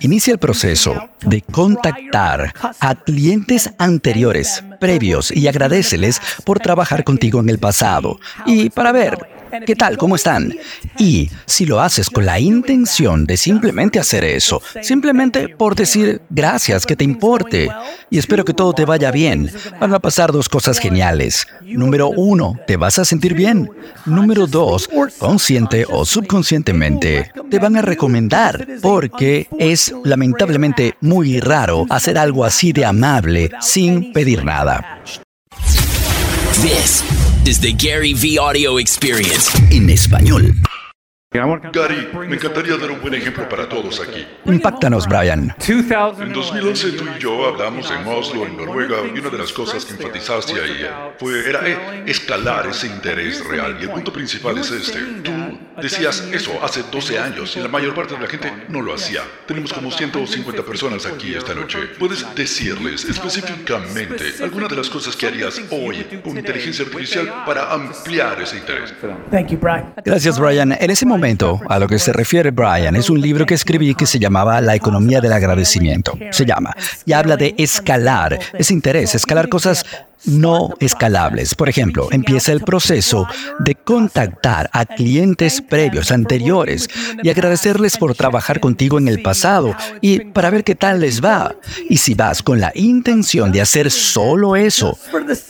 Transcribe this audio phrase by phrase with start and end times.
[0.00, 7.48] Inicia el proceso de contactar a clientes anteriores, previos, y agradeceles por trabajar contigo en
[7.48, 8.18] el pasado.
[8.46, 9.96] Y para ver ¿Qué tal?
[9.96, 10.54] ¿Cómo están?
[10.98, 16.86] Y si lo haces con la intención de simplemente hacer eso, simplemente por decir gracias,
[16.86, 17.68] que te importe,
[18.10, 21.46] y espero que todo te vaya bien, van a pasar dos cosas geniales.
[21.62, 23.70] Número uno, te vas a sentir bien.
[24.06, 24.88] Número dos,
[25.18, 32.72] consciente o subconscientemente, te van a recomendar, porque es lamentablemente muy raro hacer algo así
[32.72, 35.02] de amable sin pedir nada.
[37.50, 39.50] Is the Gary V Audio Experience.
[39.72, 40.54] En español.
[41.32, 44.24] Gary, me encantaría dar un buen ejemplo para todos aquí.
[44.46, 45.54] Impactanos, Brian.
[45.68, 49.84] En 2011 tú y yo hablamos en Oslo, en Noruega, y una de las cosas
[49.84, 50.86] que enfatizaste ahí
[51.18, 53.78] fue, era eh, escalar ese interés real.
[53.80, 55.00] Y el punto principal es este.
[55.22, 55.32] Tú
[55.80, 59.22] decías eso hace 12 años y la mayor parte de la gente no lo hacía.
[59.46, 61.78] Tenemos como 150 personas aquí esta noche.
[61.98, 68.40] ¿Puedes decirles específicamente algunas de las cosas que harías hoy con inteligencia artificial para ampliar
[68.40, 68.94] ese interés?
[70.04, 70.72] Gracias, Brian.
[70.72, 74.06] En ese momento, a lo que se refiere Brian es un libro que escribí que
[74.06, 76.18] se llamaba La economía del agradecimiento.
[76.30, 76.74] Se llama.
[77.04, 79.84] Y habla de escalar ese interés, escalar cosas
[80.24, 81.54] no escalables.
[81.54, 83.26] Por ejemplo, empieza el proceso
[83.58, 86.88] de contactar a clientes previos, anteriores,
[87.22, 91.54] y agradecerles por trabajar contigo en el pasado y para ver qué tal les va.
[91.88, 94.98] Y si vas con la intención de hacer solo eso,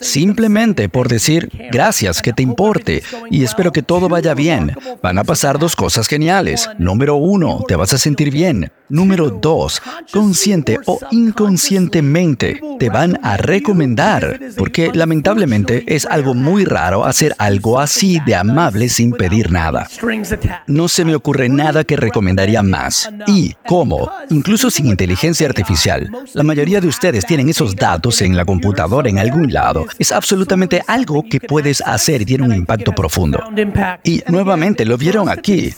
[0.01, 5.25] simplemente por decir gracias, que te importe, y espero que todo vaya bien, van a
[5.25, 6.69] pasar dos cosas geniales.
[6.79, 8.73] Número uno, te vas a sentir bien.
[8.89, 9.81] Número dos,
[10.13, 17.79] consciente o inconscientemente, te van a recomendar porque lamentablemente es algo muy raro hacer algo
[17.79, 19.87] así de amable sin pedir nada.
[20.67, 23.11] No se me ocurre nada que recomendaría más.
[23.27, 24.11] ¿Y cómo?
[24.31, 26.09] Incluso sin inteligencia artificial.
[26.35, 29.87] La mayoría de ustedes tienen esos datos en la computadora en algún lado.
[29.99, 33.43] Es absolutamente algo que puedes hacer y tiene un impacto profundo.
[34.05, 35.75] Y nuevamente lo vieron aquí.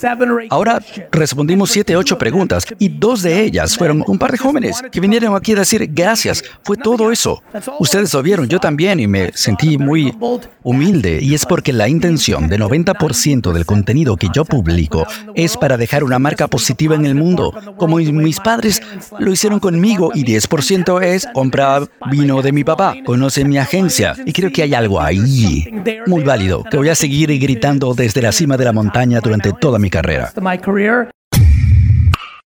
[0.51, 5.01] Ahora respondimos siete, ocho preguntas y dos de ellas fueron un par de jóvenes que
[5.01, 6.45] vinieron aquí a decir gracias.
[6.63, 7.43] Fue todo eso.
[7.79, 10.15] Ustedes lo vieron, yo también y me sentí muy
[10.63, 15.79] humilde y es porque la intención de 90% del contenido que yo publico es para
[15.79, 18.83] dejar una marca positiva en el mundo, como mis padres
[19.19, 24.33] lo hicieron conmigo y 10% es comprar vino de mi papá, conoce mi agencia y
[24.33, 25.67] creo que hay algo ahí
[26.07, 29.79] muy válido que voy a seguir gritando desde la cima de la montaña durante toda
[29.79, 30.33] mi carrera.